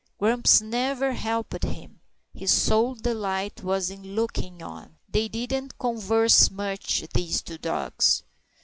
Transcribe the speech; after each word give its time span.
Grumps 0.17 0.61
never 0.61 1.13
helped 1.13 1.61
him; 1.63 1.99
his 2.33 2.51
sole 2.51 2.95
delight 2.95 3.61
was 3.61 3.91
in 3.91 4.15
looking 4.15 4.63
on. 4.63 4.97
They 5.07 5.27
didn't 5.27 5.77
converse 5.77 6.49
much, 6.49 7.03
these 7.13 7.43
two 7.43 7.59
dogs. 7.59 8.23